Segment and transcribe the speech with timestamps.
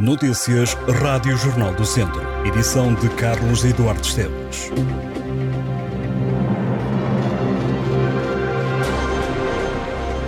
[0.00, 0.72] Notícias
[1.02, 2.22] Rádio Jornal do Centro.
[2.46, 4.72] Edição de Carlos Eduardo Esteves.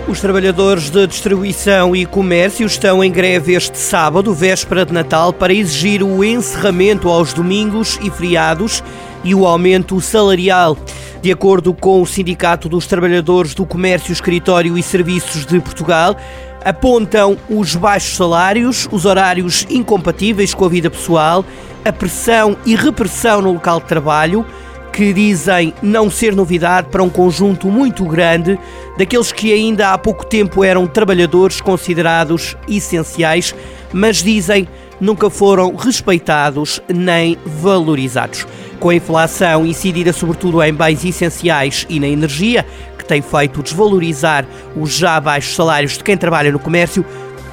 [0.07, 5.51] Os trabalhadores de distribuição e comércio estão em greve este sábado, véspera de Natal, para
[5.51, 8.83] exigir o encerramento aos domingos e feriados
[9.23, 10.77] e o aumento salarial.
[11.19, 16.15] De acordo com o Sindicato dos Trabalhadores do Comércio, Escritório e Serviços de Portugal,
[16.63, 21.45] apontam os baixos salários, os horários incompatíveis com a vida pessoal,
[21.83, 24.45] a pressão e repressão no local de trabalho,
[24.93, 28.59] que dizem não ser novidade para um conjunto muito grande
[28.95, 33.55] daqueles que ainda há pouco tempo eram trabalhadores considerados essenciais,
[33.91, 34.67] mas dizem
[35.01, 38.45] nunca foram respeitados nem valorizados.
[38.79, 42.65] Com a inflação incidida sobretudo em bens essenciais e na energia,
[43.03, 47.05] que tem feito desvalorizar os já baixos salários de quem trabalha no comércio,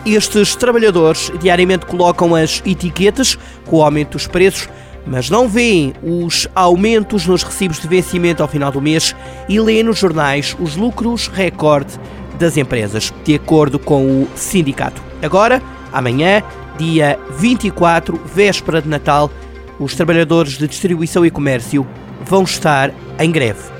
[0.07, 3.37] estes trabalhadores diariamente colocam as etiquetas
[3.67, 4.69] com o aumento dos preços
[5.07, 9.15] mas não veem os aumentos nos recibos de vencimento ao final do mês
[9.49, 11.99] e lêem nos jornais os lucros recorde
[12.39, 15.03] das empresas, de acordo com o sindicato.
[15.23, 16.43] Agora, amanhã,
[16.79, 19.31] dia 24, véspera de Natal,
[19.79, 21.87] os trabalhadores de distribuição e comércio
[22.25, 23.80] vão estar em greve.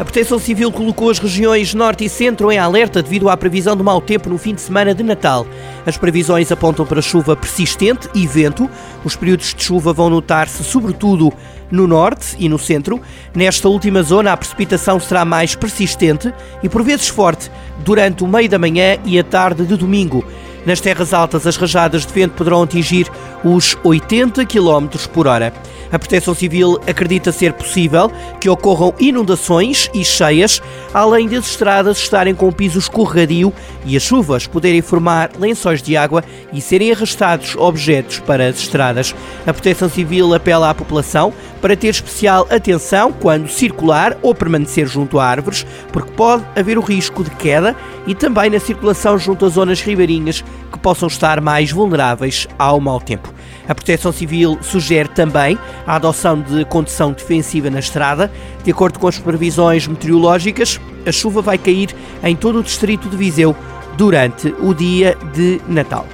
[0.00, 3.82] A Proteção Civil colocou as regiões Norte e Centro em alerta devido à previsão de
[3.82, 5.46] mau tempo no fim de semana de Natal.
[5.84, 8.66] As previsões apontam para chuva persistente e vento.
[9.04, 11.30] Os períodos de chuva vão notar-se sobretudo
[11.70, 12.98] no norte e no centro.
[13.34, 17.50] Nesta última zona, a precipitação será mais persistente e por vezes forte
[17.84, 20.24] durante o meio da manhã e a tarde de domingo.
[20.64, 23.06] Nas terras altas, as rajadas de vento poderão atingir
[23.44, 25.52] os 80 km por hora.
[25.92, 28.10] A Proteção Civil acredita ser possível
[28.40, 30.62] que ocorram inundações e cheias,
[30.94, 33.52] além das estradas estarem com piso escorregadio
[33.84, 39.14] e as chuvas poderem formar lençóis de água e serem arrastados objetos para as estradas.
[39.46, 45.18] A Proteção Civil apela à população para ter especial atenção quando circular ou permanecer junto
[45.18, 47.74] a árvores, porque pode haver o risco de queda
[48.06, 50.42] e também na circulação junto a zonas ribeirinhas
[50.72, 53.32] que possam estar mais vulneráveis ao mau tempo.
[53.68, 58.30] A Proteção Civil sugere também a adoção de condução defensiva na estrada.
[58.64, 63.16] De acordo com as previsões meteorológicas, a chuva vai cair em todo o distrito de
[63.16, 63.56] Viseu
[63.96, 66.06] durante o dia de Natal.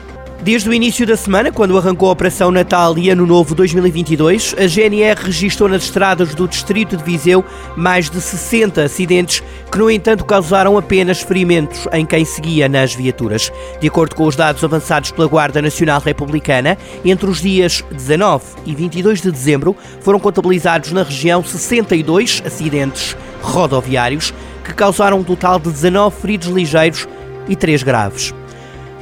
[0.47, 4.69] Desde o início da semana, quando arrancou a Operação Natal e Ano Novo 2022, a
[4.69, 7.45] GNR registrou nas estradas do Distrito de Viseu
[7.77, 9.43] mais de 60 acidentes
[9.73, 13.51] que, no entanto, causaram apenas ferimentos em quem seguia nas viaturas.
[13.81, 18.73] De acordo com os dados avançados pela Guarda Nacional Republicana, entre os dias 19 e
[18.73, 24.33] 22 de dezembro foram contabilizados na região 62 acidentes rodoviários
[24.63, 27.09] que causaram um total de 19 feridos ligeiros
[27.49, 28.33] e 3 graves.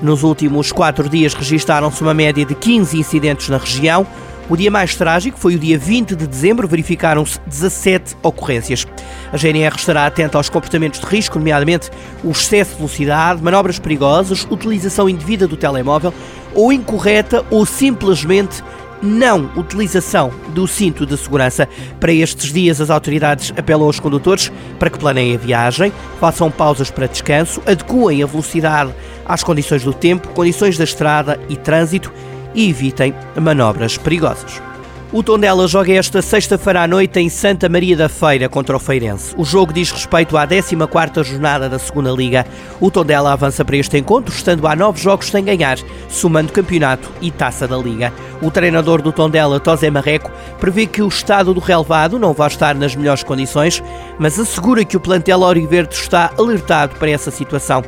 [0.03, 4.07] Nos últimos quatro dias registaram-se uma média de 15 incidentes na região.
[4.49, 8.87] O dia mais trágico foi o dia 20 de dezembro, verificaram-se 17 ocorrências.
[9.33, 11.91] A GNR estará atenta aos comportamentos de risco, nomeadamente
[12.23, 16.13] o excesso de velocidade, manobras perigosas, utilização indevida do telemóvel
[16.55, 18.63] ou incorreta ou simplesmente
[19.05, 21.69] não utilização do cinto de segurança.
[22.01, 26.91] Para estes dias, as autoridades apelam aos condutores para que planeiem a viagem, façam pausas
[26.91, 28.93] para descanso, adequem a velocidade
[29.27, 32.13] às condições do tempo, condições da estrada e trânsito
[32.55, 34.74] e evitem manobras perigosas.
[35.15, 39.33] O Tondela joga esta sexta-feira à noite em Santa Maria da Feira contra o Feirense.
[39.39, 42.45] O jogo diz respeito à 14ª jornada da Segunda Liga.
[42.81, 47.31] O Tondela avança para este encontro, estando a nove jogos sem ganhar, somando campeonato e
[47.31, 48.13] taça da Liga.
[48.43, 52.75] O treinador do Tondela, Tosé Marreco, prevê que o estado do relevado não vai estar
[52.75, 53.81] nas melhores condições,
[54.19, 57.85] mas assegura que o plantel Auriverde está alertado para essa situação.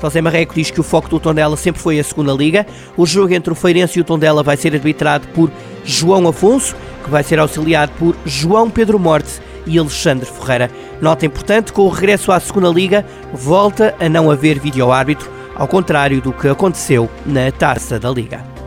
[0.00, 2.66] José Marreco diz que o foco do Tondela sempre foi a segunda liga.
[2.96, 5.50] O jogo entre o Feirense e o Tondela vai ser arbitrado por
[5.84, 10.70] João Afonso, que vai ser auxiliado por João Pedro Morte e Alexandre Ferreira.
[11.00, 16.20] Nota importante, com o regresso à segunda liga, volta a não haver vídeo-árbitro, ao contrário
[16.20, 18.59] do que aconteceu na Taça da Liga.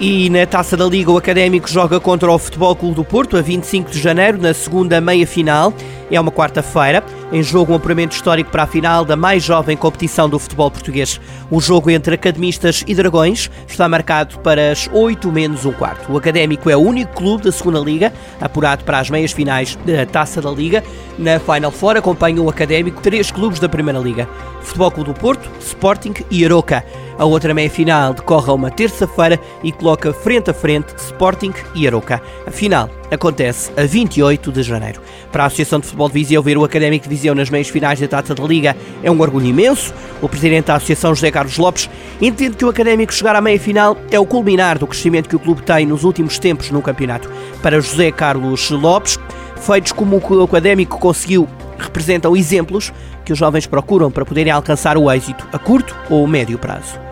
[0.00, 3.42] E na Taça da Liga, o Académico joga contra o Futebol Clube do Porto a
[3.42, 5.74] 25 de janeiro, na segunda meia-final.
[6.08, 7.02] É uma quarta-feira,
[7.32, 11.20] em jogo um apuramento histórico para a final da mais jovem competição do futebol português.
[11.50, 16.12] O jogo entre academistas e dragões está marcado para as 8 menos um quarto.
[16.12, 20.06] O Académico é o único clube da segunda Liga, apurado para as meias finais da
[20.06, 20.84] Taça da Liga.
[21.18, 24.28] Na Final Four acompanham o Académico três clubes da Primeira Liga.
[24.62, 26.84] Futebol Clube do Porto, Sporting e Aroca.
[27.18, 32.22] A outra meia-final decorre a uma terça-feira e coloca frente a frente Sporting e Aroca.
[32.46, 35.00] A final acontece a 28 de janeiro.
[35.32, 37.98] Para a Associação de Futebol de Viseu, ver o Académico de Viseu nas meias finais
[37.98, 39.92] da Taça da Liga é um orgulho imenso.
[40.22, 44.20] O presidente da Associação, José Carlos Lopes, entende que o Académico chegar à meia-final é
[44.20, 47.28] o culminar do crescimento que o clube tem nos últimos tempos no campeonato.
[47.60, 49.18] Para José Carlos Lopes,
[49.56, 51.48] feitos como o Académico conseguiu
[51.78, 52.92] representam exemplos
[53.24, 57.07] que os jovens procuram para poderem alcançar o êxito a curto ou médio prazo.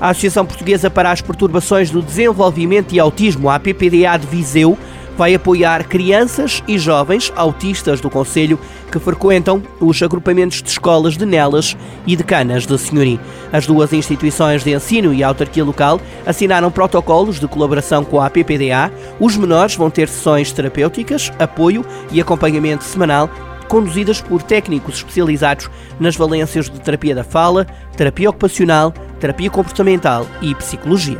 [0.00, 4.76] A Associação Portuguesa para as Perturbações do Desenvolvimento e Autismo, a PPDA de Viseu,
[5.16, 8.58] vai apoiar crianças e jovens autistas do Conselho
[8.92, 11.74] que frequentam os agrupamentos de escolas de Nelas
[12.06, 13.18] e de Canas de Senhorim.
[13.50, 18.92] As duas instituições de ensino e autarquia local assinaram protocolos de colaboração com a PPDA.
[19.18, 23.30] Os menores vão ter sessões terapêuticas, apoio e acompanhamento semanal
[23.66, 25.70] conduzidas por técnicos especializados
[26.00, 27.66] nas valências de terapia da fala,
[27.96, 31.18] terapia ocupacional, terapia comportamental e psicologia.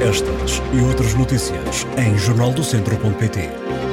[0.00, 3.89] Estas e outras notícias em jornaldocentro.pt.